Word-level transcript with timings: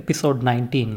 Episode 0.00 0.40
nineteen. 0.44 0.96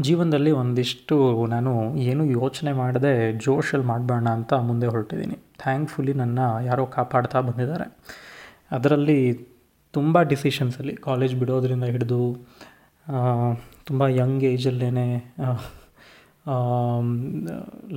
ಜೀವನದಲ್ಲಿ 0.00 0.50
ಒಂದಿಷ್ಟು 0.60 1.16
ನಾನು 1.46 1.72
ಏನು 2.10 2.24
ಯೋಚನೆ 2.38 2.72
ಮಾಡದೆ 2.72 3.12
ಜೋಶಲ್ಲಿ 3.44 3.86
ಮಾಡಬೇಡ 3.86 4.28
ಅಂತ 4.38 4.52
ಮುಂದೆ 4.68 4.86
ಹೊರಟಿದ್ದೀನಿ. 4.86 5.36
ಥ್ಯಾಂಕ್ಫುಲಿ 5.62 6.12
ನನ್ನ 6.12 6.40
ಯಾರೋ 6.64 6.84
ಕಾಪಾಡ್ತಾ 6.96 7.40
ಬಂದಿದ್ದಾರೆ. 7.40 7.86
ಅದರಲ್ಲಿ 8.70 9.20
ತುಂಬ 9.94 10.22
ಡಿಸಿಷನ್ಸಲ್ಲಿ 10.22 10.94
ಕಾಲೇಜ್ 10.96 11.34
ಬಿಡೋದ್ರಿಂದ 11.34 11.84
ಹಿಡಿದು 11.84 12.20
ತುಂಬ 13.86 14.02
ಯಂಗ್ 14.20 14.44
ಏಜಲ್ಲೇ 14.44 14.90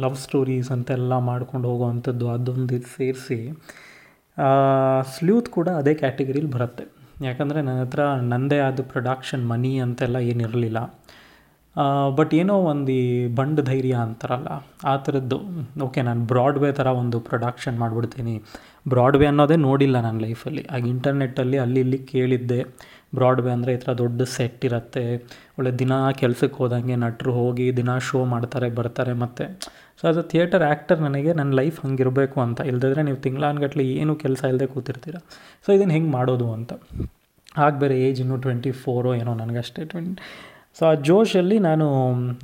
ಲವ್ 0.04 0.16
ಸ್ಟೋರೀಸ್ 0.16 0.71
ಅಂತೆಲ್ಲ 0.71 1.13
ಮಾಡ್ಕೊಂಡು 1.29 1.68
ಹೋಗುವಂಥದ್ದು 1.70 2.25
ಅದೊಂದು 2.29 2.79
ಸೇರಿಸಿ 2.95 3.39
ಸ್ಲೂತ್ 5.18 5.50
ಕೂಡ 5.50 5.70
ಅದೇ 5.82 5.93
ಕ್ಯಾಟಗರಿಲಿ 5.93 6.52
ಬರುತ್ತೆ. 6.52 6.86
ಯಾಕಂದರೆ 7.28 7.60
ನನ್ನ 7.68 7.82
ಹತ್ರ 7.86 8.04
ನನ್ನದೇ 8.32 8.60
ಆದ 8.68 8.84
ಪ್ರೊಡಕ್ಷನ್ 8.94 9.44
ಮನಿ 9.52 9.71
ಅಂತೆಲ್ಲ 9.86 10.18
ಏನಿರಲಿಲ್ಲ. 10.32 10.80
ಬಟ್ 12.18 12.32
ಏನೋ 12.39 12.56
ಒಂದು 12.71 12.92
ಈ 13.02 13.04
ಬಂಡ 13.38 13.60
ಧೈರ್ಯ 13.70 13.96
ಅಂತಾರಲ್ಲ, 14.06 14.50
ಆ 14.92 14.93
ಥರದ್ದು. 15.06 15.38
ಓಕೆ 15.86 16.00
ನಾನು 16.07 16.21
ಬ್ರಾಡ್ವೇ 16.32 16.71
ಥರ 16.79 16.88
ಒಂದು 17.02 17.18
ಪ್ರೊಡಕ್ಷನ್ 17.28 17.78
ಮಾಡಿಬಿಡ್ತೀನಿ. 17.84 18.34
ಬ್ರಾಡ್ವೇ 18.93 19.28
ಅನ್ನೋದೇ 19.32 19.57
ನೋಡಿಲ್ಲ 19.68 19.98
ನನ್ನ 20.07 20.20
ಲೈಫಲ್ಲಿ 20.28 20.64
ಆಗ 20.76 20.84
ಇಂಟರ್ನೆಟ್ಟಲ್ಲಿ 20.93 21.60
ಅಲ್ಲಿ 21.65 21.79
ಇಲ್ಲಿ 21.86 22.00
ಕೇಳಿದ್ದೆ. 22.14 22.60
ಬ್ರಾಡ್ವೇ 23.18 23.51
ಅಂದರೆ 23.57 23.71
ಈ 23.78 23.79
ಥರ 23.84 23.93
ದೊಡ್ಡ 24.04 24.21
ಸೆಟ್ 24.36 24.62
ಇರುತ್ತೆ. 24.70 25.06
ಒಳ್ಳೆ 25.60 25.71
ದಿನ 25.82 25.93
ಕೆಲಸಕ್ಕೆ 26.21 26.60
ಹೋದಂಗೆ 26.64 26.98
ನಟರು 27.06 27.32
ಹೋಗಿ 27.40 27.68
ದಿನ 27.79 27.92
ಶೋ 28.10 28.20
ಮಾಡ್ತಾರೆ, 28.34 28.70
ಬರ್ತಾರೆ 28.79 29.15
ಮತ್ತು. 29.24 29.46
ಸೊ 30.01 30.07
ಅದು 30.07 30.21
ಥಿಯೇಟರ್ 30.23 30.64
ಆ್ಯಕ್ಟರ್ 30.64 31.00
ನನಗೆ 31.00 31.33
ನನ್ನ 31.33 31.54
ಲೈಫ್ 31.54 31.86
ಹಂಗಿರಬೇಕು 31.86 32.42
ಅಂತ. 32.42 32.59
ಇಲ್ದಿದ್ರೆ 32.61 33.02
ನೀವು 33.02 33.17
ತಿಂಗಳಾನ್ಗಟ್ಲೆ 33.17 33.83
ಏನೂ 33.83 34.16
ಕೆಲಸ 34.16 34.44
ಇಲ್ಲದೆ 34.44 34.67
ಕೂತಿರ್ತೀರ. 34.67 35.17
ಸೊ 35.66 35.72
ಇದನ್ನು 35.72 35.94
ಹೆಂಗೆ 35.94 36.11
ಮಾಡೋದು 36.11 36.53
ಅಂತ. 36.53 36.73
ಆಗ 37.58 37.73
ಬೇರೆ 37.80 38.00
ಏಜ್ 38.00 38.22
ಇನ್ನೂ 38.22 38.38
ಟ್ವೆಂಟಿ 38.38 38.72
ಫೋರೋ 38.72 39.16
ಏನೋ 39.16 39.33
ನನಗಷ್ಟೇ 39.33 39.86
ಟ್ವೆಂಟಿ 39.86 40.22
ಸೊ 40.80 40.86
ಆ 40.86 40.94
ಜೋಶಲ್ಲಿ 40.94 41.59
ನಾನು 41.59 41.86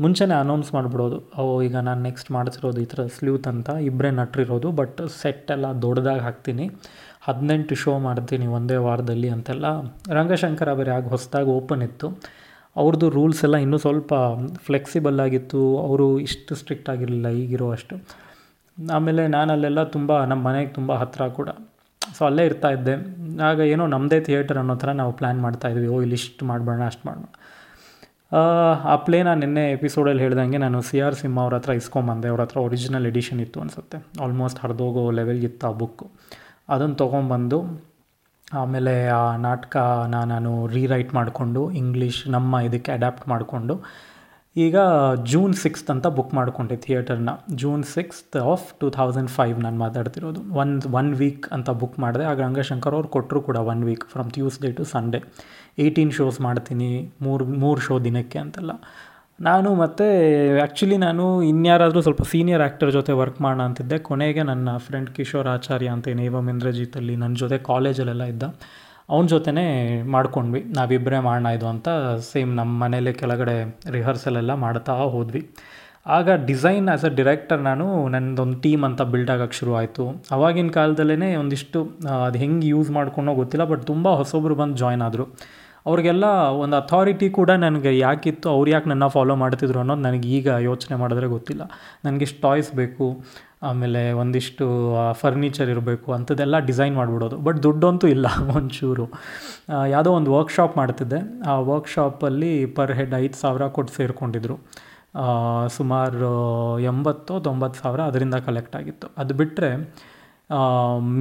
ಮುಂಚೆನೇ 0.01 0.33
ಅನೌನ್ಸ್ 0.33 0.73
ಮಾಡಿಬಿಡೋದು. 0.73 1.17
ಓ, 1.37 1.61
ಈಗ 1.61 1.75
ನಾನು 1.75 2.01
ನೆಕ್ಸ್ಟ್ 2.01 2.31
ಮಾಡ್ತಿರೋದು 2.31 2.81
ಈ 2.81 2.85
ಥರ 2.85 3.05
ಸ್ಲೂತ್ 3.07 3.47
ಅಂತ. 3.47 3.69
ಇಬ್ಬರೇ 3.69 4.11
ನಟ್ರಿರೋದು 4.11 4.71
ಬಟ್ 4.71 5.07
ಸೆಟ್ 5.21 5.51
ಎಲ್ಲ 5.51 5.65
ದೊಡ್ಡದಾಗಿ 5.65 6.19
ಹಾಕ್ತೀನಿ. 6.19 6.65
ಹದಿನೆಂಟು 7.21 7.75
ಶೋ 7.75 7.99
ಮಾಡ್ತೀನಿ 7.99 8.47
ಒಂದೇ 8.47 8.75
ವಾರದಲ್ಲಿ 8.75 9.29
ಅಂತೆಲ್ಲ. 9.29 9.65
ರಂಗಶಂಕರ 10.09 10.73
ಬೇರೆ 10.73 10.91
ಆಗ 10.91 11.07
ಹೊಸದಾಗಿ 11.07 11.49
ಓಪನ್ 11.49 11.81
ಇತ್ತು. 11.81 12.09
ಅವ್ರದ್ದು 12.81 13.09
ರೂಲ್ಸ್ 13.09 13.43
ಎಲ್ಲ 13.43 13.57
ಇನ್ನೂ 13.65 13.77
ಸ್ವಲ್ಪ 13.77 14.13
ಫ್ಲೆಕ್ಸಿಬಲ್ 14.67 15.19
ಆಗಿತ್ತು. 15.19 15.61
ಅವರು 15.87 16.07
ಇಷ್ಟು 16.19 16.55
ಸ್ಟ್ರಿಕ್ಟ್ 16.55 16.89
ಆಗಿರಲಿಲ್ಲ, 16.93 17.27
ಈಗಿರೋ 17.41 17.67
ಅಷ್ಟು. 17.71 17.95
ಆಮೇಲೆ 18.77 19.27
ನಾನು 19.27 19.49
ಅಲ್ಲೆಲ್ಲ 19.53 19.83
ತುಂಬ 19.83 20.11
ನಮ್ಮ 20.23 20.41
ಮನೆಗೆ 20.47 20.69
ತುಂಬ 20.69 20.93
ಹತ್ತಿರ 20.93 21.27
ಕೂಡ. 21.39 21.49
ಸೊ 22.17 22.25
ಅಲ್ಲೇ 22.25 22.43
ಇರ್ತಾ 22.45 22.69
ಇದ್ದೆ. 22.69 22.95
ಆಗ 23.49 23.59
ಏನೋ 23.73 23.85
ನಮ್ಮದೇ 23.87 24.19
ಥಿಯೇಟರ್ 24.27 24.57
ಅನ್ನೋ 24.57 24.75
ಥರ 24.75 24.89
ನಾವು 25.01 25.11
ಪ್ಲ್ಯಾನ್ 25.11 25.39
ಮಾಡ್ತಾಯಿದ್ವಿ 25.45 25.87
ಓ, 25.87 25.97
ಇಲ್ಲಿ 26.01 26.17
ಇಷ್ಟು 26.21 26.45
ಮಾಡಬೇಡ 26.45 26.81
ಅಷ್ಟು 26.91 27.05
ಮಾಡೋಣ 27.09 27.25
ಆ 28.91 28.95
ಪ್ಲೇ 29.05 29.17
ನಾನು 29.23 29.39
ನಿನ್ನೆ 29.39 29.61
ಎಪಿಸೋಡಲ್ಲಿ 29.71 30.21
ಹೇಳ್ದಂಗೆ 30.23 30.57
ನಾನು 30.63 30.77
ಸಿ 30.87 30.97
ಆರ್ 31.01 31.15
ಸಿಂಹ 31.15 31.39
ಅವ್ರ 31.43 31.55
ಹತ್ರ 31.55 31.71
ಇಸ್ಕೊಂಬಂದೆ. 31.71 32.27
ಅವ್ರ 32.31 32.41
ಹತ್ರ 32.41 32.57
ಒರಿಜಿನಲ್ 32.67 33.05
ಎಡಿಷನ್ 33.11 33.39
ಇತ್ತು 33.45 33.57
ಅನಿಸುತ್ತೆ. 33.63 33.97
ಆಲ್ಮೋಸ್ಟ್ 34.23 34.59
ಹರಿದೋಗೋ 34.63 35.03
ಲೆವೆಲ್ಗಿತ್ತು 35.19 35.67
ಆ 35.67 35.71
ಬುಕ್ಕು 35.81 36.05
ಅದನ್ನು 36.69 36.95
ತೊಗೊಂಬಂದು 36.95 37.57
ಆಮೇಲೆ 38.61 38.93
ಆ 39.21 39.23
ನಾಟಕನ 39.45 40.17
ನಾನು 40.33 40.51
ರೀರೈಟ್ 40.75 41.09
ಮಾಡಿಕೊಂಡು 41.17 41.61
ಇಂಗ್ಲೀಷ್ 41.81 42.19
ನಮ್ಮ 42.35 42.59
ಇದಕ್ಕೆ 42.67 42.91
ಅಡ್ಯಾಪ್ಟ್ 42.97 43.25
ಮಾಡಿಕೊಂಡು, 43.31 43.75
ಈಗ 44.55 44.77
ಜೂನ್ 45.31 45.55
ಸಿಕ್ಸ್ತ್ 45.63 45.89
ಅಂತ 45.93 46.07
ಬುಕ್ 46.17 46.31
ಮಾಡಿಕೊಂಡೆ 46.37 46.75
ಥಿಯೇಟರ್ನ 46.85 47.31
June 47.61 47.83
sixth 47.95 48.37
of 48.53 48.65
two 48.79 48.87
thousand 48.97 49.31
five 49.35 49.57
ನಾನು 49.65 49.77
ಮಾತಾಡ್ತಿರೋದು. 49.83 50.41
ಒನ್ 50.61 50.71
ಒನ್ 50.99 51.11
ವೀಕ್ 51.21 51.45
ಅಂತ 51.57 51.69
ಬುಕ್ 51.81 51.97
ಮಾಡಿದೆ. 52.03 52.25
ಆಗ 52.31 52.39
ರಂಗಶಂಕರ್ 52.47 52.95
ಅವ್ರು 52.99 53.11
ಕೊಟ್ಟರು 53.15 53.41
ಕೂಡ 53.49 53.57
one 53.73 53.83
week 53.89 54.05
from 54.13 54.31
Tuesday 54.37 54.71
to 54.79 54.85
Sunday 54.93 55.21
eighteen 55.85 56.13
shows 56.19 56.39
ಮಾಡ್ತೀನಿ, 56.47 56.91
ಮೂರು 57.27 57.45
ಮೂರು 57.65 57.81
ಶೋ 57.87 57.97
ದಿನಕ್ಕೆ 58.07 58.39
ಅಂತೆಲ್ಲ. 58.45 58.71
ನಾನು 59.39 59.75
ಮತ್ತು 59.75 60.05
ಆ್ಯಕ್ಚುಲಿ 60.59 60.97
ನಾನು 60.97 61.43
ಇನ್ಯಾರಾದರೂ 61.43 62.01
ಸ್ವಲ್ಪ 62.01 62.23
ಸೀನಿಯರ್ 62.23 62.61
ಆ್ಯಕ್ಟರ್ 62.61 62.91
ಜೊತೆ 62.91 63.11
ವರ್ಕ್ 63.11 63.41
ಮಾಡೋಣ 63.41 63.61
ಅಂತಿದ್ದೆ. 63.61 63.97
ಕೊನೆಗೆ 63.99 64.43
ನನ್ನ 64.43 64.69
ಫ್ರೆಂಡ್ 64.77 65.09
ಕಿಶೋರ್ 65.09 65.47
ಆಚಾರ್ಯ 65.47 65.87
ಅಂತ 65.87 66.07
ನೇವಮ್ 66.07 66.49
ಇಂದ್ರಜಿತಲ್ಲಿ 66.49 67.15
ನನ್ನ 67.15 67.35
ಜೊತೆ 67.35 67.57
ಕಾಲೇಜಲ್ಲೆಲ್ಲ 67.57 68.23
ಇದ್ದ. 68.23 68.43
ಅವನ 69.09 69.25
ಜೊತೆನೇ 69.25 69.67
ಮಾಡ್ಕೊಂಡ್ವಿ. 70.03 70.61
ನಾವಿಬ್ಬರೇ 70.75 71.19
ಮಾಡೋಣ 71.19 71.45
ಇದು 71.45 71.67
ಅಂತ 71.67 71.89
ಸೇಮ್ 72.31 72.55
ನಮ್ಮ 72.55 72.83
ಮನೇಲೆ 72.83 73.13
ಕೆಳಗಡೆ 73.13 73.55
ರಿಹರ್ಸಲೆಲ್ಲ 73.91 74.53
ಮಾಡ್ತಾ 74.53 74.93
ಹೋದ್ವಿ. 74.93 75.41
ಆಗ 76.07 76.29
ಡಿಸೈನ್ 76.45 76.89
ಆ್ಯಸ್ 76.89 77.05
ಅ 77.05 77.07
ಡಿರೆಕ್ಟರ್ 77.07 77.61
ನಾನು 77.61 78.07
ನನ್ನದೊಂದು 78.07 78.57
ಟೀಮ್ 78.59 78.83
ಅಂತ 78.85 79.01
ಬಿಲ್ಡ್ 79.01 79.31
ಆಗೋಕ್ಕೆ 79.31 79.57
ಶುರು 79.57 79.75
ಆಯಿತು. 79.75 80.03
ಅವಾಗಿನ 80.31 80.69
ಕಾಲದಲ್ಲೇ 80.69 81.35
ಒಂದಿಷ್ಟು 81.35 81.79
ಅದು 82.25 82.39
ಹೆಂಗೆ 82.39 82.67
ಯೂಸ್ 82.67 82.91
ಮಾಡ್ಕೊಂಡೋ 82.91 83.33
ಗೊತ್ತಿಲ್ಲ 83.33 83.65
ಬಟ್ 83.65 83.83
ತುಂಬ 83.85 84.07
ಹೊಸೊಬ್ರು 84.09 84.55
ಬಂದು 84.55 84.77
ಜಾಯ್ನ್ 84.77 85.01
ಆದರು. 85.01 85.27
ಅವ್ರಿಗೆಲ್ಲ 85.87 86.25
ಒಂದು 86.63 86.75
ಅಥಾರಿಟಿ 86.75 87.27
ಕೂಡ 87.29 87.51
ನನಗೆ 87.65 87.91
ಯಾಕಿತ್ತು, 87.99 88.47
ಅವ್ರು 88.49 88.69
ಯಾಕೆ 88.71 88.89
ನನ್ನ 88.89 89.07
ಫಾಲೋ 89.07 89.35
ಮಾಡ್ತಿದ್ರು 89.35 89.79
ಅನ್ನೋದು 89.79 90.01
ನನಗೆ 90.01 90.27
ಈಗ 90.37 90.47
ಯೋಚನೆ 90.69 90.95
ಮಾಡಿದ್ರೆ 90.97 91.27
ಗೊತ್ತಿಲ್ಲ. 91.27 91.63
ನನಗಿಷ್ಟು 92.05 92.39
ಟಾಯ್ಸ್ 92.41 92.71
ಬೇಕು, 92.73 93.05
ಆಮೇಲೆ 93.63 94.01
ಒಂದಿಷ್ಟು 94.21 94.65
ಫರ್ನಿಚರ್ 95.13 95.69
ಇರಬೇಕು 95.69 96.09
ಅಂಥದ್ದೆಲ್ಲ 96.13 96.59
ಡಿಸೈನ್ 96.69 96.95
ಮಾಡಿಬಿಡೋದು. 96.95 97.37
ಬಟ್ 97.37 97.63
ದುಡ್ಡಂತೂ 97.63 98.07
ಇಲ್ಲ, 98.07 98.25
ಒಂಚೂರು. 98.57 99.05
ಯಾವುದೋ 99.89 100.11
ಒಂದು 100.13 100.33
ವರ್ಕ್ಶಾಪ್ 100.33 100.75
ಮಾಡ್ತಿದ್ದೆ. 100.77 101.21
ಆ 101.49 101.55
ವರ್ಕ್ಶಾಪಲ್ಲಿ 101.71 102.51
ಪರ್ 102.77 102.93
ಹೆಡ್ 102.93 103.15
ಐದು 103.15 103.37
ಸಾವಿರ 103.41 103.67
ಕೊಟ್ಟು 103.77 103.93
ಸೇರಿಕೊಂಡಿದ್ರು. 103.93 104.57
ಸುಮಾರು 105.77 106.33
ಎಂಬತ್ತು 106.79 107.33
ತೊಂಬತ್ತು 107.39 107.77
ಸಾವಿರ 107.79 108.01
ಅದರಿಂದ 108.01 108.35
ಕಲೆಕ್ಟ್ 108.47 108.75
ಆಗಿತ್ತು. 108.75 109.07
ಅದು 109.17 109.33
ಬಿಟ್ಟರೆ 109.33 109.69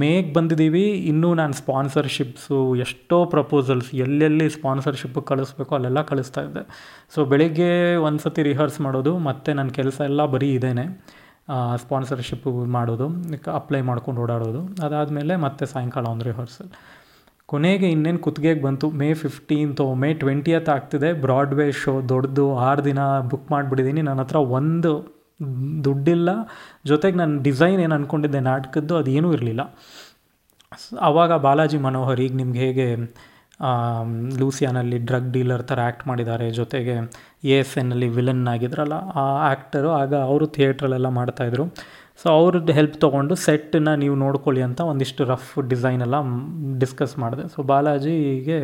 ಮೇಗೆ 0.01 0.29
ಬಂದಿದ್ದೀವಿ. 0.35 0.83
ಇನ್ನೂ 1.11 1.29
ನಾನು 1.39 1.53
ಸ್ಪಾನ್ಸರ್ಶಿಪ್ಸು 1.59 2.57
ಎಷ್ಟೋ 2.83 3.17
ಪ್ರಪೋಸಲ್ಸ್ 3.33 3.89
ಎಲ್ಲೆಲ್ಲಿ 4.05 4.47
ಸ್ಪಾನ್ಸರ್ಶಿಪ್ 4.57 5.19
ಕಳಿಸ್ಬೇಕು 5.29 5.75
ಅಲ್ಲೆಲ್ಲ 5.77 6.01
ಕಳಿಸ್ತಾ 6.11 6.41
ಇದ್ದೆ 6.47 6.63
ಸೊ 7.13 7.25
ಬೆಳಿಗ್ಗೆ 7.31 7.69
ಒಂದು 8.07 8.21
ಸತಿ 8.25 8.43
ರಿಹರ್ಸ್ 8.49 8.79
ಮಾಡೋದು, 8.85 9.13
ಮತ್ತು 9.27 9.55
ನನ್ನ 9.59 9.73
ಕೆಲಸ 9.79 9.97
ಎಲ್ಲ 10.09 10.21
ಬರೀ 10.35 10.49
ಇದೇನೆ. 10.59 10.85
ಸ್ಪಾನ್ಸರ್ಶಿಪ್ 11.81 12.47
ಮಾಡೋದು 12.77 13.07
ಅಪ್ಲೈ 13.59 13.81
ಮಾಡ್ಕೊಂಡು 13.89 14.21
ಓಡಾಡೋದು. 14.23 14.61
ಅದಾದಮೇಲೆ 14.85 15.35
ಮತ್ತೆ 15.45 15.65
ಸಾಯಂಕಾಲ 15.73 16.05
ಒಂದು 16.13 16.25
ರಿಹರ್ಸಲ್ 16.29 16.71
ಕೊನೆಗೆ 17.51 17.87
ಇನ್ನೇನು 17.95 18.19
ಕುತ್ತಿಗೆಗೆ 18.25 18.61
ಬಂತು, 18.65 18.87
ಮೇ 19.01 19.09
ಫಿಫ್ಟೀನ್ತು 19.21 19.85
ಮೇ 20.01 20.09
ಟ್ವೆಂಟಿಯತ್ 20.23 20.69
ಆಗ್ತಿದೆ. 20.73 21.09
ಬ್ರಾಡ್ವೇ 21.25 21.67
ಶೋ 21.81 21.93
ದೊಡ್ಡದು 22.13 22.47
ಆರು 22.69 22.81
ದಿನ 22.89 22.99
ಬುಕ್ 23.31 23.47
ಮಾಡಿಬಿಟ್ಟಿದ್ದೀನಿ 23.53 24.01
ನನ್ನ 24.09 24.25
ಹತ್ರ 24.25 24.39
ಒಂದು 24.59 24.91
ದುಡ್ಡಿಲ್ಲ. 25.85 26.29
ಜೊತೆಗೆ 26.91 27.17
ನಾನು 27.21 27.35
ಡಿಸೈನ್ 27.47 27.79
ಏನು 27.85 27.95
ಅಂದ್ಕೊಂಡಿದ್ದೆ 27.97 28.41
ನಾಟಕದ್ದು 28.51 28.93
ಅದೇನೂ 29.01 29.29
ಇರಲಿಲ್ಲ. 29.37 29.63
ಆವಾಗ 31.07 31.31
ಬಾಲಾಜಿ 31.47 31.79
ಮನೋಹರ್ 31.87 32.21
ಈಗ 32.25 32.35
ನಿಮ್ಗೆ 32.41 32.61
ಹೇಗೆ 32.65 32.87
ಲೂಸಿಯಾನಲ್ಲಿ 34.41 34.97
ಡ್ರಗ್ 35.09 35.29
ಡೀಲರ್ 35.35 35.63
ಥರ 35.69 35.79
ಆ್ಯಕ್ಟ್ 35.85 36.03
ಮಾಡಿದ್ದಾರೆ, 36.09 36.47
ಜೊತೆಗೆ 36.57 36.95
ಎ 37.51 37.55
ಎಸ್ 37.61 37.73
ಎನ್ನಲ್ಲಿ 37.81 38.09
ವಿಲನ್ 38.17 38.43
ಆಗಿದ್ರಲ್ಲ, 38.53 38.95
ಆ 39.21 39.23
ಆ್ಯಕ್ಟರು 39.47 39.89
ಆಗ 40.01 40.13
ಅವರು 40.31 40.45
ಥಿಯೇಟ್ರಲ್ಲೆಲ್ಲ 40.55 41.09
ಮಾಡ್ತಾಯಿದ್ರು 41.19 41.65
ಸೊ 42.21 42.27
ಅವ್ರದ್ದು 42.39 42.71
ಹೆಲ್ಪ್ 42.77 42.95
ತೊಗೊಂಡು 43.05 43.33
ಸೆಟ್ಟನ್ನ 43.45 43.89
ನೀವು 44.03 44.15
ನೋಡ್ಕೊಳ್ಳಿ 44.25 44.61
ಅಂತ 44.67 44.79
ಒಂದಿಷ್ಟು 44.91 45.23
ರಫ್ 45.31 45.51
ಡಿಸೈನ್ 45.71 46.01
ಎಲ್ಲ 46.05 46.19
ಡಿಸ್ಕಸ್ 46.83 47.15
ಮಾಡಿದೆ. 47.23 47.43
ಸೊ 47.55 47.59
ಬಾಲಾಜಿಗೆ 47.71 48.59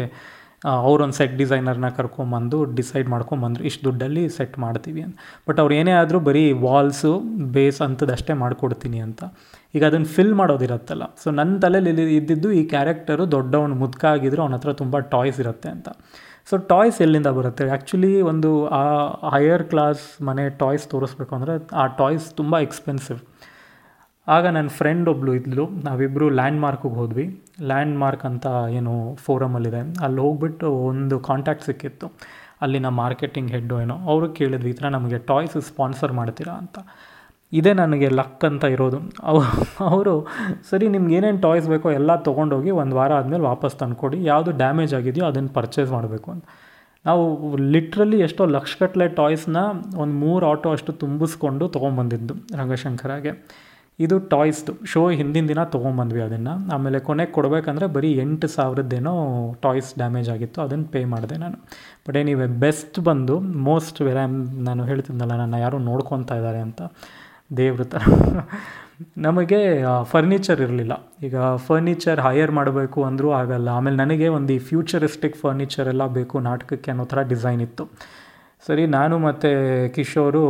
ಅವರೊಂದು 0.63 1.15
ಸೆಟ್ 1.19 1.35
ಡಿಸೈನರ್ನ 1.37 1.87
ಕರ್ಕೊಂಬಂದು 1.97 2.57
ಡಿಸೈಡ್ 2.79 3.07
ಮಾಡ್ಕೊಂಬಂದ್ರು, 3.13 3.63
ಇಷ್ಟು 3.69 3.83
ದುಡ್ಡಲ್ಲಿ 3.87 4.29
ಸೆಟ್ 4.37 4.59
ಮಾಡ್ತೀವಿ 4.59 5.01
ಅಂತ. 5.01 5.15
ಬಟ್ 5.49 5.59
ಅವ್ರು 5.59 5.75
ಏನೇ 5.75 5.91
ಆದರೂ 5.91 6.19
ಬರೀ 6.19 6.43
ವಾಲ್ಸು 6.65 7.11
ಬೇಸ್ 7.55 7.81
ಅಂಥದ್ದಷ್ಟೇ 7.81 8.33
ಮಾಡಿಕೊಡ್ತೀನಿ 8.43 8.99
ಅಂತ. 9.07 9.23
ಈಗ 9.75 9.83
ಅದನ್ನು 9.85 10.09
ಫಿಲ್ 10.15 10.33
ಮಾಡೋದಿರತ್ತಲ್ಲ. 10.33 11.03
ಸೊ 11.23 11.31
ನನ್ನ 11.31 11.59
ತಲೆಯಲ್ಲಿ 11.59 12.15
ಇದ್ದಿದ್ದು 12.19 12.51
ಈ 12.51 12.63
ಕ್ಯಾರೆಕ್ಟರು 12.73 13.31
ದೊಡ್ಡವನು 13.31 13.75
ಮುದ್ಕ 13.75 14.05
ಆಗಿದ್ರು 14.15 14.41
ಅವನ 14.45 14.53
ಹತ್ರ 14.53 14.73
ತುಂಬ 14.83 14.99
ಟಾಯ್ಸ್ 15.15 15.39
ಇರುತ್ತೆ 15.39 15.69
ಅಂತ. 15.69 15.89
ಸೊ 16.49 16.57
ಟಾಯ್ಸ್ 16.57 16.97
ಎಲ್ಲಿಂದ 17.01 17.27
ಬರುತ್ತೆ? 17.27 17.65
ಆ್ಯಕ್ಚುಲಿ 17.69 18.13
ಒಂದು, 18.21 18.49
ಆ 18.79 18.81
ಹೈಯರ್ 19.35 19.63
ಕ್ಲಾಸ್ 19.63 20.23
ಮನೆ 20.29 20.49
ಟಾಯ್ಸ್ 20.49 20.87
ತೋರಿಸ್ಬೇಕು 20.87 21.35
ಅಂದರೆ, 21.35 21.53
ಆ 21.73 21.85
ಟಾಯ್ಸ್ 22.01 22.25
ತುಂಬ 22.39 22.59
ಎಕ್ಸ್ಪೆನ್ಸಿವ್ 22.59 23.19
ಆಗ 24.27 24.47
ನನ್ನ 24.47 24.67
ಫ್ರೆಂಡ್ 24.67 25.09
ಒಬ್ಬಳು 25.09 25.33
ಇದ್ಲು. 25.33 25.67
ನಾವಿಬ್ಬರು 25.67 26.29
ಲ್ಯಾಂಡ್ 26.29 26.61
ಮಾರ್ಕಿಗೆ 26.61 26.95
ಹೋದ್ವಿ. 26.95 27.43
ಲ್ಯಾಂಡ್ 27.61 27.97
ಮಾರ್ಕ್ 27.97 28.25
ಅಂತ 28.25 28.47
ಏನು 28.69 29.15
ಫೋರಮಲ್ಲಿದೆ 29.15 30.03
ಅಲ್ಲಿ 30.03 30.21
ಹೋಗ್ಬಿಟ್ಟು 30.21 30.71
ಒಂದು 30.71 31.19
ಕಾಂಟ್ಯಾಕ್ಟ್ 31.19 31.65
ಸಿಕ್ಕಿತ್ತು. 31.65 32.11
ಅಲ್ಲಿನ 32.61 32.87
ಮಾರ್ಕೆಟಿಂಗ್ 32.87 33.51
ಹೆಡ್ಡು 33.51 33.81
ಏನೋ, 33.81 33.95
ಅವರು 33.97 34.29
ಕೇಳಿದ್ವಿ 34.29 34.69
ಈ 34.69 34.73
ಥರ 34.73 34.87
ನಮಗೆ 34.87 35.17
ಟಾಯ್ಸ್ 35.17 35.61
ಸ್ಪಾನ್ಸರ್ 35.61 36.13
ಮಾಡ್ತೀರಾ 36.13 36.53
ಅಂತ. 36.53 36.77
ಇದೇ 37.53 37.73
ನನಗೆ 37.73 38.09
ಲಕ್ 38.09 38.45
ಅಂತ 38.45 38.63
ಇರೋದು. 38.63 38.97
ಅವರು, 39.79 40.27
ಸರಿ, 40.69 40.87
ನಿಮ್ಗೆ 40.87 41.15
ಏನೇನು 41.15 41.41
ಟಾಯ್ಸ್ 41.41 41.69
ಬೇಕೋ 41.69 41.91
ಎಲ್ಲ 41.91 42.15
ತೊಗೊಂಡೋಗಿ 42.15 42.71
ಒಂದು 42.71 42.95
ವಾರ 42.95 43.13
ಆದಮೇಲೆ 43.13 43.43
ವಾಪಸ್ 43.43 43.75
ತಂದುಕೊಡಿ. 43.75 44.23
ಯಾವುದು 44.23 44.51
ಡ್ಯಾಮೇಜ್ 44.51 44.93
ಆಗಿದೆಯೋ 44.93 45.25
ಅದನ್ನು 45.25 45.49
ಪರ್ಚೇಸ್ 45.49 45.91
ಮಾಡಬೇಕು 45.91 46.31
ಅಂತ. 46.31 46.45
ನಾವು 47.05 47.55
ಲಿಟ್ರಲಿ 47.55 48.19
ಎಷ್ಟೋ 48.19 48.45
ಲಕ್ಷಗಟ್ಟಲೆ 48.45 49.07
ಟಾಯ್ಸ್ನ 49.07 49.57
ಒಂದು 49.95 50.13
ಮೂರು 50.13 50.45
ಆಟೋ 50.45 50.71
ಅಷ್ಟು 50.71 50.93
ತುಂಬಿಸ್ಕೊಂಡು 50.93 51.67
ತೊಗೊಂಬಂದಿದ್ದು 51.67 52.33
ರಂಗಶಂಕರಾಗೆ 52.57 53.72
ಇದು 53.99 54.15
ಟಾಯ್ಸ್ದು 54.33 54.73
ಶೋ 54.91 55.01
ಹಿಂದಿನ 55.19 55.45
ದಿನ 55.51 55.61
ತೊಗೊಂಬಂದ್ವಿ 55.73 56.21
ಅದನ್ನು. 56.27 56.53
ಆಮೇಲೆ 56.75 56.99
ಕೊನೆಗೆ 57.07 57.31
ಕೊಡಬೇಕಂದ್ರೆ 57.37 57.87
ಬರೀ 57.95 58.09
ಎಂಟು 58.23 58.47
ಸಾವಿರದ್ದೇನೋ 58.55 59.13
ಟಾಯ್ಸ್ 59.65 59.91
ಡ್ಯಾಮೇಜ್ 60.01 60.29
ಆಗಿತ್ತು 60.35 60.61
ಅದನ್ನು 60.65 60.87
ಪೇ 60.93 61.01
ಮಾಡಿದೆ 61.13 61.35
ನಾನು. 61.43 61.57
ಬಟ್ 62.07 62.17
ಏನಿವೆ 62.21 62.47
ಬೆಸ್ಟ್ 62.63 62.97
ಬಂದು, 63.09 63.35
ಮೋಸ್ಟ್ 63.69 63.99
ವೆರ 64.07 64.21
ನಾನು 64.69 64.83
ಹೇಳ್ತಿದ್ನಲ್ಲ, 64.91 65.35
ನನ್ನ 65.43 65.59
ಯಾರು 65.65 65.79
ನೋಡ್ಕೊತಾ 65.89 66.37
ಇದ್ದಾರೆ 66.39 66.61
ಅಂತ, 66.67 66.81
ದೇವ್ರ 67.59 67.83
ಥರ 67.93 68.01
ನಮಗೆ 69.27 69.59
ಫರ್ನಿಚರ್ 70.11 70.59
ಇರಲಿಲ್ಲ. 70.65 70.93
ಈಗ 71.27 71.37
ಫರ್ನಿಚರ್ 71.67 72.19
ಹೈಯರ್ 72.25 72.51
ಮಾಡಬೇಕು 72.57 72.99
ಅಂದರೂ 73.03 73.29
ಆಗಲ್ಲ. 73.41 73.67
ಆಮೇಲೆ 73.77 73.97
ನನಗೆ 74.03 74.27
ಒಂದು 74.37 74.51
ಈ 74.57 74.59
ಫ್ಯೂಚರಿಸ್ಟಿಕ್ 74.69 75.37
ಫರ್ನಿಚರ್ 75.43 75.87
ಎಲ್ಲ 75.93 76.03
ಬೇಕು 76.17 76.35
ನಾಟಕಕ್ಕೆ 76.49 76.91
ಅನ್ನೋ 76.93 77.05
ಥರ 77.13 77.21
ಡಿಸೈನ್ 77.33 77.61
ಇತ್ತು. 77.67 77.85
ಸರಿ, 78.67 78.83
ನಾನು 78.97 79.15
ಮತ್ತು 79.27 79.49
ಕಿಶೋರು 79.95 80.41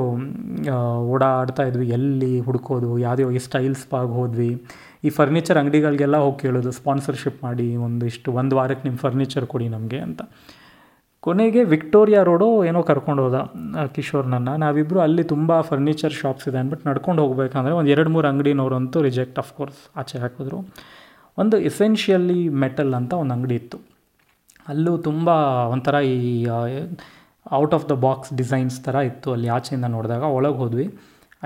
ಓಡಾಡ್ತಾ 1.14 1.64
ಇದ್ವಿ. 1.70 1.86
ಎಲ್ಲಿ 1.98 2.32
ಹುಡ್ಕೋದು 2.48 2.90
ಯಾವುದೇ 3.04 3.24
ಈ 3.38 3.40
ಸ್ಟೈಲ್ 3.46 3.76
ಸ್ಪಾಗ್ 3.84 4.12
ಹೋದ್ವಿ. 4.18 4.50
ಈ 5.08 5.12
ಫರ್ನಿಚರ್ 5.20 5.58
ಅಂಗಡಿಗಳಿಗೆಲ್ಲ 5.62 6.18
ಹೋಗಿ 6.26 6.38
ಕೇಳೋದು 6.44 6.72
ಸ್ಪಾನ್ಸರ್ಶಿಪ್ 6.80 7.40
ಮಾಡಿ 7.46 7.66
ಒಂದಿಷ್ಟು, 7.86 8.30
ಒಂದು 8.42 8.54
ವಾರಕ್ಕೆ 8.60 8.86
ನಿಮ್ಮ 8.88 9.00
ಫರ್ನಿಚರ್ 9.06 9.46
ಕೊಡಿ 9.54 9.68
ನಮಗೆ 9.76 10.00
ಅಂತ. 10.08 10.22
ಕೊನೆಗೆ 11.26 11.62
ವಿಕ್ಟೋರಿಯಾ 11.74 12.22
ರೋಡು 12.30 12.48
ಏನೋ 12.70 12.80
ಕರ್ಕೊಂಡು 12.90 13.22
ಹೋದ 13.26 13.38
ಕಿಶೋರ್ನನ್ನು 13.96 14.54
ನಾವಿಬ್ಬರು 14.64 15.00
ಅಲ್ಲಿ 15.06 15.24
ತುಂಬ 15.34 15.60
ಫರ್ನಿಚರ್ 15.70 16.16
ಶಾಪ್ಸ್ 16.22 16.48
ಇದೆ 16.50 16.58
ಅಂದ್ಬಿಟ್ಟು 16.62 16.86
ನಡ್ಕೊಂಡು 16.90 17.22
ಹೋಗ್ಬೇಕಂದ್ರೆ 17.24 17.74
ಒಂದು 17.80 17.92
ಎರಡು 17.96 18.10
ಮೂರು 18.16 18.28
ಅಂಗಡಿನವರಂತೂ 18.32 19.02
ರಿಜೆಕ್ಟ್ 19.08 19.38
ಆಫ್ 19.44 19.52
ಕೋರ್ಸ್ 19.60 19.82
ಆಚೆ 20.02 20.20
ಹಾಕಿದ್ರು. 20.24 20.60
ಒಂದು 21.38 21.58
ಎಸೆನ್ಷಿಯಲಿ 21.70 22.42
ಮೆಟಲ್ 22.64 22.94
ಅಂತ 23.00 23.14
ಒಂದು 23.22 23.36
ಅಂಗಡಿ 23.38 23.56
ಇತ್ತು. 23.62 23.80
ಅಲ್ಲೂ 24.72 24.92
ತುಂಬ 25.08 25.30
ಒಂಥರ 25.76 25.96
ಈ 26.12 26.18
out 27.62 27.74
of 27.78 27.88
the 27.92 27.96
box 28.08 28.32
designs 28.42 28.78
ಥರ 28.86 28.96
ಇತ್ತು. 29.10 29.30
ಅಲ್ಲಿ 29.36 29.50
ಆಚೆಯಿಂದ 29.58 29.90
ನೋಡಿದಾಗ 29.98 30.24
ಒಳಗೆ 30.38 30.60
ಹೋದ್ವಿ. 30.64 30.88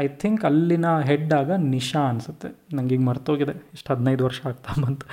ಐ 0.03 0.05
ಥಿಂಕ್ 0.21 0.41
ಅಲ್ಲಿನ 0.47 0.87
ಹೆಡ್ 1.09 1.31
ಆಗ 1.37 1.51
ನಿಶಾ 1.75 2.01
ಅನಿಸುತ್ತೆ. 2.09 2.49
ನಂಗೆ 2.77 2.93
ಈಗ 2.95 3.03
ಮರ್ತೋಗಿದೆ. 3.07 3.53
ಇಷ್ಟು 3.75 3.89
ಹದಿನೈದು 3.93 4.23
ವರ್ಷ 4.27 4.39
ಆಗ್ತಾ 4.49 4.73
ಬಂತು. 4.83 5.05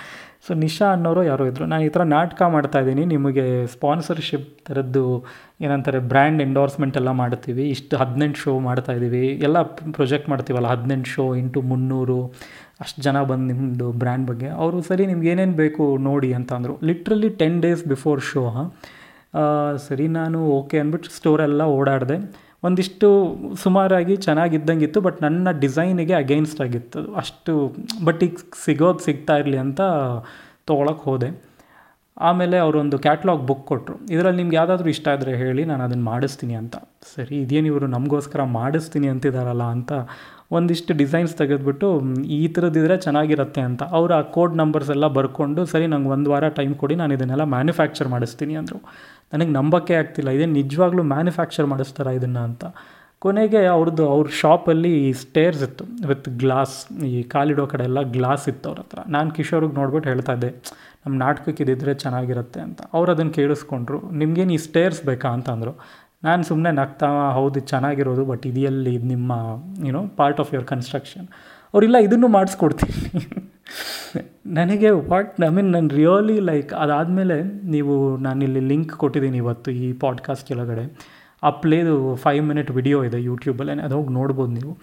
ಸೊ 0.46 0.54
ನಿಶಾ 0.64 0.86
ಅನ್ನೋರು 0.96 1.20
ಯಾರೋ 1.28 1.44
ಇದ್ದರು 1.50 1.66
ನಾನು 1.72 1.84
ಈ 1.88 1.90
ಥರ 1.94 2.02
ನಾಟಕ 2.16 2.40
ಮಾಡ್ತಾಯಿದ್ದೀನಿ 2.54 3.04
ನಿಮಗೆ 3.12 3.44
ಸ್ಪಾನ್ಸರ್ಶಿಪ್ 3.74 4.48
ಥರದ್ದು 4.66 5.04
ಏನಂತಾರೆ 5.64 6.00
ಬ್ರ್ಯಾಂಡ್ 6.10 6.40
ಎಂಡೋರ್ಸ್ಮೆಂಟ್ 6.46 6.96
ಎಲ್ಲ 7.00 7.12
ಮಾಡ್ತೀವಿ. 7.22 7.64
ಇಷ್ಟು 7.76 7.94
ಹದಿನೆಂಟು 8.02 8.40
ಶೋ 8.44 8.52
ಮಾಡ್ತಾಯಿದ್ದೀವಿ 8.68 9.24
ಎಲ್ಲ 9.48 9.62
ಪ್ರೊಜೆಕ್ಟ್ 9.98 10.28
ಮಾಡ್ತೀವಲ್ಲ, 10.32 10.68
ಹದಿನೆಂಟು 10.74 11.10
ಶೋ 11.14 11.26
ಇಂಟು 11.42 11.62
ಮುನ್ನೂರು, 11.70 12.18
ಅಷ್ಟು 12.84 13.00
ಜನ 13.06 13.22
ಬಂದು 13.30 13.46
ನಿಮ್ಮದು 13.52 13.88
ಬ್ರ್ಯಾಂಡ್ 14.02 14.26
ಬಗ್ಗೆ. 14.32 14.50
ಅವರು 14.62 14.80
ಸರಿ 14.90 15.06
ನಿಮ್ಗೆ 15.12 15.30
ಏನೇನು 15.34 15.56
ಬೇಕು 15.62 15.86
ನೋಡಿ 16.08 16.30
ಅಂತ 16.40 16.52
ಅಂದರು 16.58 16.76
literally 16.90 17.30
ten 17.42 17.58
days 17.66 17.84
before 17.94 18.22
show 18.32 18.44
ಸರಿ, 19.86 20.06
ನಾನು 20.18 20.38
ಓಕೆ 20.58 20.76
ಅಂದ್ಬಿಟ್ಟು 20.82 21.10
ಸ್ಟೋರೆಲ್ಲ 21.18 21.62
ಓಡಾಡಿದೆ. 21.78 22.18
ಒಂದಿಷ್ಟು 22.66 23.08
ಸುಮಾರಾಗಿ 23.62 24.14
ಚೆನ್ನಾಗಿದ್ದಂಗಿತ್ತು 24.26 24.98
ಬಟ್ 25.06 25.18
ನನ್ನ 25.24 25.48
ಡಿಸೈನಿಗೆ 25.64 26.14
ಅಗೇನ್ಸ್ಟ್ 26.20 26.60
ಆಗಿತ್ತು. 26.66 27.00
ಅಷ್ಟು 27.22 27.52
ಬಟ್ 28.06 28.22
ಈಗ 28.26 28.36
ಸಿಗೋದು 28.64 29.02
ಸಿಗ್ತಾ 29.08 29.34
ಇರಲಿ 29.42 29.58
ಅಂತ 29.64 29.80
ತೊಗೊಳಕ್ಕೆ 30.70 31.04
ಹೋದೆ. 31.10 31.28
ಆಮೇಲೆ 32.28 32.56
ಅವರೊಂದು 32.64 32.96
ಕ್ಯಾಟ್ಲಾಗ್ 33.04 33.42
ಬುಕ್ 33.48 33.64
ಕೊಟ್ಟರು 33.70 33.96
ಇದರಲ್ಲಿ 34.14 34.38
ನಿಮ್ಗೆ 34.42 34.56
ಯಾವುದಾದ್ರೂ 34.58 34.88
ಇಷ್ಟ 34.96 35.06
ಆದರೆ 35.14 35.32
ಹೇಳಿ, 35.42 35.62
ನಾನು 35.70 35.82
ಅದನ್ನು 35.86 36.06
ಮಾಡಿಸ್ತೀನಿ 36.12 36.54
ಅಂತ. 36.60 36.76
ಸರಿ, 37.14 37.36
ಇದೇನು 37.44 37.66
ಇವರು 37.72 37.86
ನಮಗೋಸ್ಕರ 37.96 38.42
ಮಾಡಿಸ್ತೀನಿ 38.60 39.08
ಅಂತಿದ್ದಾರಲ್ಲ 39.14 39.66
ಅಂತ 39.76 39.92
ಒಂದಿಷ್ಟು 40.54 40.94
ಡಿಸೈನ್ಸ್ 40.94 41.34
ತೆಗೆದುಬಿಟ್ಟು 41.34 41.88
ಈ 42.24 42.48
ಥರದಿದ್ರೆ 42.48 42.96
ಚೆನ್ನಾಗಿರುತ್ತೆ 42.96 43.60
ಅಂತ. 43.60 43.82
ಅವರು 43.82 44.14
ಆ 44.14 44.20
ಕೋಡ್ 44.20 44.56
ನಂಬರ್ಸ್ 44.56 44.90
ಎಲ್ಲ 44.90 45.06
ಬರ್ಕೊಂಡು, 45.06 45.64
ಸರಿ, 45.64 45.86
ನಂಗೆ 45.86 46.08
ಒಂದು 46.08 46.30
ವಾರ 46.30 46.48
ಟೈಮ್ 46.48 46.74
ಕೊಡಿ, 46.74 46.94
ನಾನು 46.94 47.14
ಇದನ್ನೆಲ್ಲ 47.14 47.44
ಮ್ಯಾನುಫ್ಯಾಕ್ಚರ್ 47.44 48.08
ಮಾಡಿಸ್ತೀನಿ, 48.08 48.54
ಅಂದರು. 48.54 48.80
ನನಗೆ 49.32 49.50
ನಂಬಕ್ಕೆ 49.50 49.94
ಆಗ್ತಿಲ್ಲ. 49.94 50.30
ಇದೇನು 50.30 50.52
ನಿಜವಾಗ್ಲೂ 50.52 51.02
ಮ್ಯಾನುಫ್ಯಾಕ್ಚರ್ 51.02 51.66
ಮಾಡಿಸ್ತಾರ 51.66 52.06
ಇದನ್ನು 52.06 52.40
ಅಂತ. 52.40 52.64
ಕೊನೆಗೆ 53.18 53.66
ಅವ್ರದ್ದು 53.66 54.04
ಅವ್ರ 54.08 54.26
ಶಾಪಲ್ಲಿ 54.40 55.12
ಸ್ಟೇರ್ಸ್ 55.12 55.62
ಇತ್ತು. 55.62 55.84
ವಿತ್ 56.08 56.28
ಗ್ಲಾಸ್ 56.38 57.04
ಈ 57.04 57.22
ಕಾಲಿಡೋ 57.22 57.66
ಕಡೆ 57.66 57.84
ಎಲ್ಲ 57.84 58.00
ಗ್ಲಾಸ್ 58.02 58.48
ಇತ್ತು 58.48 58.68
ಅವ್ರ 58.68 58.80
ಹತ್ರ. 58.80 58.98
ನಾನು 59.08 59.30
ಕಿಶೋರಿಗೆ 59.30 59.74
ನೋಡ್ಬಿಟ್ಟು 59.74 60.10
ಹೇಳ್ತಾ 60.10 60.32
ಇದ್ದೆ 60.32 60.50
ನಮ್ಮ 61.06 61.14
ನಾಟಕಕ್ಕೆ 61.18 61.62
ಇದಿದ್ರೆ 61.62 61.94
ಚೆನ್ನಾಗಿರುತ್ತೆ, 61.94 62.60
ಅಂತ. 62.60 62.80
ಅವ್ರು 62.92 63.12
ಅದನ್ನು 63.12 63.32
ಕೇಳಿಸ್ಕೊಂಡ್ರು. 63.32 63.98
ನಿಮ್ಗೇನು 64.12 64.52
ಈ 64.52 64.56
ಸ್ಟೇರ್ಸ್ 64.56 65.02
ಬೇಕಾ? 65.04 65.28
ಅಂತಂದರು 65.28 65.72
ನಾನು 66.24 66.42
ಸುಮ್ಮನೆ 66.42 66.76
ನಗ್ತಾ, 66.76 67.30
ಹೌದು 67.30 67.60
ಚೆನ್ನಾಗಿರೋದು 67.60 68.24
ಬಟ್ 68.24 68.46
ಇದೆಯಲ್ಲಿ 68.46 68.94
ಇದು 68.94 69.06
ನಿಮ್ಮ 69.06 69.32
ಏನೋ 69.86 70.06
ಪಾರ್ಟ್ 70.16 70.40
ಆಫ್ 70.40 70.54
ಯುವರ್ 70.54 70.66
ಕನ್ಸ್ಟ್ರಕ್ಷನ್ 70.66 71.26
ಅವರಿಲ್ಲ, 71.74 71.96
ಇದನ್ನು 71.96 72.28
ಮಾಡಿಸ್ಕೊಡ್ತೀನಿ. 72.28 73.26
ನನಗೆ 74.46 74.90
ವಾಟ್ 74.90 75.40
ಐ 75.40 75.48
ಮೀನ್ 75.48 75.72
ನಾನು 75.72 75.88
ರಿಯಲಿ 75.88 76.40
ಲೈಕ್ 76.40 76.72
ಅದಾದಮೇಲೆ 76.72 77.42
ನೀವು 77.42 78.16
ನಾನಿಲ್ಲಿ 78.16 78.60
ಲಿಂಕ್ 78.60 78.92
ಕೊಟ್ಟಿದ್ದೀನಿ 78.92 79.36
ಇವತ್ತು 79.36 79.70
ಈ 79.70 79.92
ಪಾಡ್ಕಾಸ್ಟ್ 79.92 80.48
ಕೆಳಗಡೆ. 80.48 80.98
ಆ 81.42 81.50
ಪ್ಲೇದು 81.50 82.14
ಫೈವ್ 82.14 82.44
ಮಿನಿಟ್ 82.46 82.70
ವಿಡಿಯೋ 82.70 83.04
ಇದೆ 83.04 83.22
ಯೂಟ್ಯೂಬಲ್ಲೇ 83.22 83.82
ಅದು 83.82 83.96
ಹೋಗಿ 83.96 84.12
ನೋಡ್ಬೋದು 84.12 84.52
ನೀವು. 84.52 84.78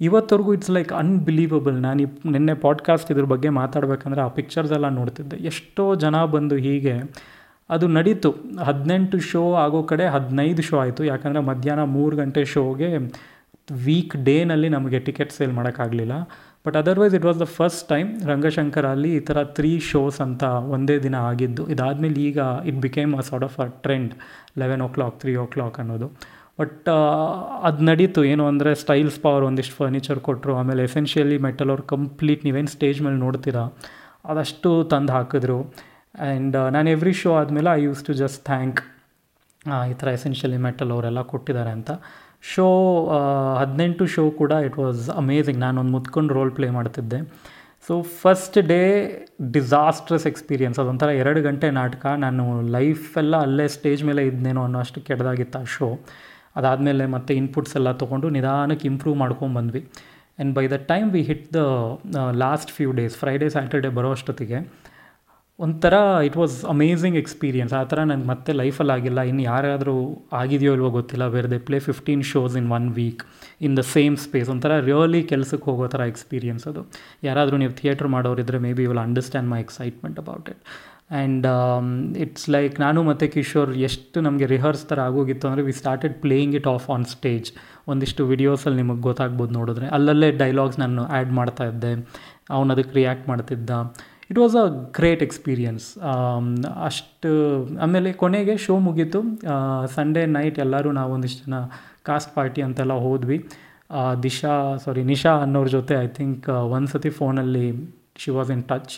ಇವತ್ತವರೆಗೂ 0.00 0.54
ಇಟ್ಸ್ 0.54 0.70
ಲೈಕ್ 0.70 0.92
ಅನ್ಬಿಲೀವಬಲ್ 0.92 1.74
ನಾನು 1.74 2.30
ನಿನ್ನೆ 2.30 2.54
ಪಾಡ್ಕಾಸ್ಟ್ 2.54 3.12
ಇದ್ರ 3.12 3.22
ಬಗ್ಗೆ 3.22 3.48
ಮಾತಾಡಬೇಕಂದ್ರೆ 3.48 4.20
ಆ 4.20 4.28
ಪಿಕ್ಚರ್ಸ್ 4.28 4.72
ಎಲ್ಲ 4.72 4.88
ನೋಡ್ತಿದ್ದೆ. 4.88 5.36
ಎಷ್ಟೋ 5.36 5.94
ಜನ 5.94 6.24
ಬಂದು 6.24 6.56
ಹೀಗೆ 6.56 7.00
ಅದು 7.74 7.86
ನಡೀತು. 7.96 8.30
ಹದಿನೆಂಟು 8.68 9.18
ಶೋ 9.30 9.42
ಆಗೋ 9.64 9.80
ಕಡೆ 9.90 10.06
ಹದಿನೈದು 10.14 10.62
ಶೋ 10.68 10.76
ಆಯಿತು. 10.84 11.02
ಯಾಕಂದರೆ 11.12 11.42
ಮಧ್ಯಾಹ್ನ 11.50 11.84
ಮೂರು 11.96 12.14
ಗಂಟೆ 12.22 12.42
ಶೋಗೆ 12.54 12.88
ವೀಕ್ 13.84 14.14
ಡೇನಲ್ಲಿ 14.28 14.68
ನಮಗೆ 14.76 14.98
ಟಿಕೆಟ್ 15.06 15.32
ಸೇಲ್ 15.36 15.52
ಮಾಡೋಕ್ಕಾಗಲಿಲ್ಲ. 15.58 16.14
But 16.66 16.76
otherwise 16.80 17.14
it 17.18 17.26
was 17.28 17.38
the 17.42 17.46
first 17.58 17.84
time 17.92 18.08
ರಂಗಶಂಕರಲ್ಲಿ 18.30 19.10
ಈ 19.18 19.20
ಥರ 19.28 19.38
ತ್ರೀ 19.56 19.70
ಶೋಸ್ 19.90 20.18
ಅಂತ 20.24 20.42
ಒಂದೇ 20.74 20.96
ದಿನ 21.06 21.16
ಆಗಿದ್ದು. 21.30 21.62
ಇದಾದಮೇಲೆ 21.74 22.20
ಈಗ 22.28 22.38
it 22.70 22.78
became 22.86 23.12
a 23.20 23.24
sort 23.28 23.46
of 23.48 23.56
a 23.64 23.66
trend 23.86 24.12
eleven 24.62 24.82
o'clock 24.96 25.16
three 25.22 25.34
o'clock 25.54 25.78
ಅನ್ನೋದು 25.82 26.08
ಬಟ್ 26.60 26.88
ಅದು 27.68 27.80
ನಡೀತು. 27.90 28.20
ಏನು 28.32 28.44
ಅಂದರೆ 28.50 28.72
ಸ್ಟೈಲ್ಸ್ 28.82 29.18
ಪವರ್ 29.24 29.44
ಒಂದಿಷ್ಟು 29.48 29.74
ಫರ್ನಿಚರ್ 29.80 30.20
ಕೊಟ್ಟರು 30.28 30.52
ಆಮೇಲೆ 30.60 30.82
ಎಸೆನ್ಷಿಯಲಿ 30.88 31.38
ಮೆಟಲ್ 31.46 31.70
ಅವ್ರು 31.74 31.84
ಕಂಪ್ಲೀಟ್ 31.94 32.42
ನೀವೇನು 32.48 32.70
ಸ್ಟೇಜ್ 32.76 32.98
ಮೇಲೆ 33.06 33.18
ನೋಡ್ತೀರಾ, 33.24 33.64
ಅದಷ್ಟು 34.32 34.70
ತಂದು 34.92 35.12
ಹಾಕಿದ್ರು. 35.16 35.58
ಆ್ಯಂಡ್ 36.14 36.56
ನಾನು 36.72 36.88
ಎವ್ರಿ 36.90 37.14
ಶೋ 37.20 37.30
ಆದಮೇಲೆ 37.40 37.70
I 37.78 37.80
used 37.82 38.02
to 38.04 38.12
just 38.12 38.40
thank 38.44 38.80
ಈ 39.90 39.94
ಥರ 40.00 40.08
ಎಸೆನ್ಷಿಯಲಿ 40.18 40.58
ಮೆಟಲ್ 40.66 40.90
ಅವರೆಲ್ಲ 40.92 41.20
ಕೊಟ್ಟಿದ್ದಾರೆ 41.32 41.70
ಅಂತ. 41.70 41.90
ಶೋ 42.52 42.66
ಹದಿನೆಂಟು 43.60 44.04
ಶೋ 44.14 44.22
ಕೂಡ 44.40 44.52
ಇಟ್ 44.66 44.76
ವಾಸ್ 44.78 45.02
ಅಮೇಝಿಂಗ್ 45.22 45.60
ನಾನೊಂದು 45.60 45.92
ಮುತ್ಕೊಂಡು 45.96 46.34
ರೋಲ್ 46.34 46.52
ಪ್ಲೇ 46.56 46.68
ಮಾಡ್ತಿದ್ದೆ. 46.70 47.18
So 47.88 47.94
first 48.22 48.58
day 48.72 48.80
disastrous 49.52 50.26
experience 50.32 50.78
ಅದೊಂಥರ 50.82 51.10
ಎರಡು 51.22 51.40
ಗಂಟೆ 51.48 51.70
ನಾಟಕ. 51.80 52.04
ನಾನು 52.24 52.44
ಲೈಫೆಲ್ಲ 52.76 53.36
ಅಲ್ಲೇ 53.46 53.66
ಸ್ಟೇಜ್ 53.76 54.02
ಮೇಲೆ 54.10 54.24
ಇದ್ನೇನೋ 54.26 54.62
ಅನ್ನೋ 54.68 54.80
ಅಷ್ಟು 54.84 55.00
ಕೆಟ್ಟದಾಗಿತ್ತು 55.08 55.58
ಆ 55.62 55.64
ಶೋ 55.76 55.88
ಅದಾದಮೇಲೆ 56.56 57.04
ಮತ್ತೆ 57.16 57.32
ಇನ್ಪುಟ್ಸ್ 57.34 57.74
ಎಲ್ಲ 57.76 57.92
ತೊಗೊಂಡು 58.02 58.28
ನಿಧಾನಕ್ಕೆ 58.36 58.86
ಇಂಪ್ರೂವ್ 58.92 59.16
ಮಾಡ್ಕೊಂಡು 59.22 59.54
ಬಂದ್ವಿ. 59.60 59.82
And 59.82 60.52
by 60.58 60.64
the 60.68 60.76
time 60.92 61.08
we 61.10 61.22
hit 61.30 61.46
the 61.54 61.62
last 62.44 62.70
few 62.70 62.90
days 63.00 63.16
Friday 63.16 63.48
Saturday 63.48 63.90
ಬರೋ 63.98 64.10
ಅಷ್ಟೊತ್ತಿಗೆ 64.18 64.58
ಒಂಥರ 65.64 65.94
ಇಟ್ 66.28 66.36
ವಾಸ್ 66.40 66.54
ಅಮೇಝಿಂಗ್ 66.72 67.16
ಎಕ್ಸ್ಪೀರಿಯನ್ಸ್ 67.22 67.72
ಆ 67.80 67.82
ಥರ 67.90 67.98
ನನಗೆ 68.10 68.28
ಮತ್ತೆ 68.30 68.50
ಲೈಫಲ್ಲಿ 68.60 68.92
ಆಗಿಲ್ಲ. 68.96 69.20
ಇನ್ನು 69.30 69.42
ಯಾರಾದರೂ 69.52 69.94
ಆಗಿದೆಯೋ 70.40 70.72
ಇಲ್ವೋ 70.76 70.90
ಗೊತ್ತಿಲ್ಲ. 70.98 71.26
Where 71.34 71.48
they 71.52 71.58
play 71.68 71.78
fifteen 71.88 72.22
shows 72.30 72.54
in 72.60 72.68
one 72.78 72.88
week 73.00 73.22
in 73.66 73.74
the 73.80 73.82
same 73.94 74.14
space 74.26 74.48
ಒಂಥರ 74.54 74.78
ರಿಯಲಿ 74.88 75.20
ಕೆಲಸಕ್ಕೆ 75.32 75.66
ಹೋಗೋ 75.70 75.86
ಥರ 75.94 76.04
ಎಕ್ಸ್ಪೀರಿಯನ್ಸ್ 76.12 76.64
ಅದು. 76.70 76.82
ಯಾರಾದರೂ 77.28 77.58
ನೀವು 77.62 77.74
theatre 77.80 78.08
ಮಾಡೋರಿದ್ದರೆ 78.16 78.60
maybe 78.80 78.86
will 78.92 79.04
understand 79.08 79.50
my 79.54 79.60
excitement 79.66 80.18
about 80.24 80.48
it 80.54 80.62
and 81.16 81.46
it's 82.24 82.46
like 82.54 82.76
ನಾನು 82.86 83.00
ಮತ್ತು 83.08 83.24
ಕಿಶೋರ್ 83.34 83.72
ಎಷ್ಟು 83.88 84.18
ನಮಗೆ 84.26 84.46
ರಿಹರ್ಸ್ 84.52 84.84
ಥರ 84.90 85.00
ಆಗೋಗಿತ್ತು 85.08 85.46
ಅಂದರೆ 85.48 85.64
we 85.68 85.74
started 85.80 86.14
playing 86.24 86.54
it 86.60 86.68
off 86.74 86.86
on 86.94 87.04
stage 87.14 87.48
ಒಂದಿಷ್ಟು 87.92 88.22
ವಿಡಿಯೋಸಲ್ಲಿ 88.32 88.78
ನಿಮಗೆ 88.82 89.02
ಗೊತ್ತಾಗ್ಬೋದು 89.08 89.54
ನೋಡಿದ್ರೆ. 89.58 89.86
ಅಲ್ಲಲ್ಲೇ 89.96 90.30
ಡೈಲಾಗ್ಸ್ 90.42 90.78
ನಾನು 90.84 91.04
ಆ್ಯಡ್ 91.16 91.32
ಮಾಡ್ತಾ 91.40 91.66
ಇದ್ದೆ. 91.72 91.92
ಅವನು 92.56 92.70
ಅದಕ್ಕೆ 92.74 92.94
ರಿಯಾಕ್ಟ್ 93.00 93.26
ಮಾಡ್ತಿದ್ದ. 93.32 93.70
It 94.32 94.38
was 94.42 94.54
a 94.60 94.66
great 94.98 95.22
experience 95.26 95.86
ಅಷ್ಟು, 96.88 97.30
ಆಮೇಲೆ 97.84 98.10
ಕೊನೆಗೆ 98.22 98.54
ಶೋ 98.64 98.74
ಮುಗೀತು. 98.84 99.20
ಸಂಡೇ 99.96 100.22
ನೈಟ್ 100.36 100.58
ಎಲ್ಲರೂ 100.64 100.90
ನಾವೊಂದಿಷ್ಟು 100.98 101.42
ಜನ 101.46 101.58
ಕಾಸ್ಟ್ 102.08 102.30
ಪಾರ್ಟಿ 102.36 102.60
ಅಂತೆಲ್ಲ 102.66 102.94
ಹೋದ್ವಿ. 103.06 103.38
ದಿಶಾ 104.26 104.54
ಸಾರಿ 104.84 105.02
ನಿಶಾ 105.10 105.32
ಅನ್ನೋರ 105.46 105.68
ಜೊತೆ 105.76 105.94
ಐ 106.04 106.08
ಥಿಂಕ್ 106.18 106.46
ಒಂದು 106.76 106.90
ಸತಿ 106.94 107.10
ಫೋನಲ್ಲಿ 107.18 107.66
ಶಿ 108.22 108.30
ವಾಸ್ 108.38 108.52
ಇನ್ 108.56 108.64
ಟಚ್ 108.70 108.94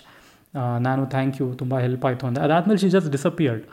ನಾನು 0.86 1.02
ಥ್ಯಾಂಕ್ 1.16 1.36
ಯು 1.40 1.46
ತುಂಬ 1.62 1.74
ಹೆಲ್ಪ್ 1.86 2.04
ಆಯಿತು 2.08 2.24
ಅಂದೆ. 2.28 2.40
ಅದಾದಮೇಲೆ 2.46 2.80
ಶಿ 2.84 2.90
ಜಸ್ಟ್ 2.96 3.10
ಡಿಸಪಿಯರ್ಡ್ 3.16 3.64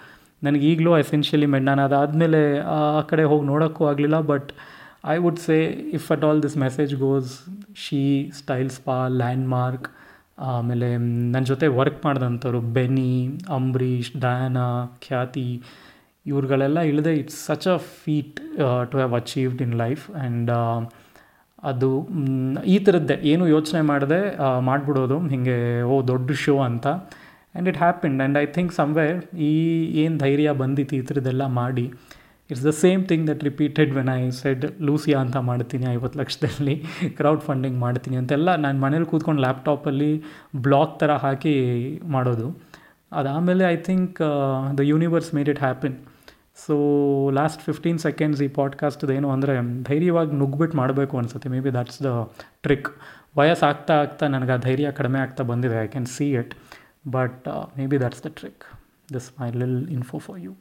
ನನಗೆ 0.47 0.65
ಈಗಲೂ 0.71 0.91
ಎಸೆನ್ಷಿಯಲಿ 1.03 1.49
ಮೆಡ್ 1.53 1.65
ನಾನು 1.71 1.81
ಅದಾದಮೇಲೆ, 1.89 2.41
ಆ 2.75 3.01
ಕಡೆ 3.11 3.23
ಹೋಗಿ 3.31 3.45
ನೋಡೋಕ್ಕೂ 3.53 3.83
ಆಗಲಿಲ್ಲ 3.91 4.19
but 4.33 4.49
I 5.15 5.17
would 5.25 5.41
say 5.47 5.57
if 5.99 6.07
at 6.15 6.23
all 6.29 6.41
this 6.45 6.57
message 6.65 6.93
goes 7.07 7.31
she 7.83 8.03
style 8.41 8.71
spa 8.79 8.97
landmark 9.57 9.87
ಆಮೇಲೆ 10.49 10.87
ನನ್ನ 11.33 11.43
ಜೊತೆ 11.49 11.67
ವರ್ಕ್ 11.79 11.99
ಮಾಡಿದಂಥವ್ರು 12.05 12.59
ಬೆನಿ 12.77 13.11
ಅಂಬರೀಷ್ 13.57 14.11
ಡಯಾನಾ 14.17 14.67
ಖ್ಯಾತಿ, 15.05 15.47
ಇವ್ರುಗಳೆಲ್ಲ 16.25 16.79
ಇಳಿದೆ 16.89 17.13
it's 17.21 17.39
such 17.47 17.67
a 17.67 17.77
feat 18.01 18.39
to 18.91 18.97
have 18.97 19.15
achieved 19.19 19.61
in 19.65 19.75
life 19.75 20.03
and 20.13 20.51
ಅದು 21.63 21.89
ಈ 22.73 22.77
ಥರದ್ದೇ. 22.79 23.17
ಏನು 23.31 23.43
ಯೋಚನೆ 23.47 23.81
ಮಾಡದೆ 23.89 24.21
ಮಾಡಿಬಿಡೋದು, 24.69 25.17
ಹಿಂಗೆ, 25.33 25.57
ಓ, 25.83 25.95
ದೊಡ್ಡ 26.11 26.31
ಶೋ 26.43 26.55
ಅಂತ. 26.69 26.85
And 26.87 27.69
it 27.69 27.77
happened 27.77 28.19
and 28.21 28.37
I 28.37 28.45
think 28.55 28.73
somewhere 28.73 29.17
ಈ, 29.47 29.53
ಏನು 30.03 30.15
ಧೈರ್ಯ 30.17 30.51
ಬಂದಿತ್ತು 30.61 30.95
ಈ 30.95 31.03
ಥರದ್ದೆಲ್ಲ 31.09 31.45
ಮಾಡಿ 31.59 31.85
it's 32.51 32.65
the 32.65 32.69
same 32.69 33.05
thing 33.05 33.27
that 33.29 33.43
repeated 33.43 33.91
when 33.95 34.09
I 34.09 34.29
said 34.29 34.65
Lucia 34.81 35.19
ಅಂತ 35.19 35.37
ಮಾಡ್ತೀನಿ 35.37 35.85
ಐವತ್ತು 35.91 36.19
ಲಕ್ಷದಲ್ಲಿ 36.19 36.75
ಕ್ರೌಡ್ 37.17 37.41
ಫಂಡಿಂಗ್ 37.41 37.79
ಮಾಡ್ತೀನಿ 37.79 38.17
ಅಂತೆಲ್ಲ 38.17 38.55
ನಾನು 38.55 38.79
ಮನೇಲಿ 38.79 39.05
ಕೂತ್ಕೊಂಡು 39.05 39.41
ಲ್ಯಾಪ್ಟಾಪಲ್ಲಿ 39.41 40.11
ಬ್ಲಾಕ್ 40.55 40.99
ಥರ 40.99 41.11
ಹಾಕಿ 41.15 41.55
ಮಾಡೋದು. 42.05 42.47
ಅದಾದಮೇಲೆ 43.11 43.63
I 43.73 43.75
think 43.77 44.19
the 44.77 44.79
universe 44.79 45.33
made 45.35 45.49
it 45.49 45.59
happen 45.59 45.95
so 46.65 46.75
last 47.29 47.61
fifteen 47.61 47.99
seconds 47.99 48.41
ಈ 48.41 48.47
ಪಾಡ್ಕಾಸ್ಟ್ದು 48.47 49.13
ಏನು 49.13 49.29
ಅಂದರೆ 49.31 49.53
ಧೈರ್ಯವಾಗಿ 49.83 50.31
ನುಗ್ಬಿಟ್ಟು 50.31 50.77
ಮಾಡಬೇಕು 50.77 51.17
ಅನಿಸುತ್ತೆ. 51.17 51.49
May 51.49 51.59
be 51.59 51.73
that's 51.73 52.03
the 52.03 52.11
trick 52.61 52.89
ವಯಸ್ಸು 53.37 53.65
ಆಗ್ತಾ 53.65 54.27
ನನಗೆ 54.27 54.51
ಆ 54.51 54.57
ಧೈರ್ಯ 54.57 54.91
ಕಡಿಮೆ 54.91 55.19
ಆಗ್ತಾ 55.19 55.43
ಬಂದಿದೆ. 55.43 55.77
I 55.83 55.87
can 55.87 56.05
see 56.05 56.27
it 56.31 56.53
but 57.11 57.47
maybe 57.85 57.99
that's 57.99 58.23
the 58.27 58.31
trick 58.39 58.63
this 59.13 59.29
my 59.41 59.49
lil 59.51 59.89
info 59.89 60.17
for 60.17 60.39
you 60.39 60.53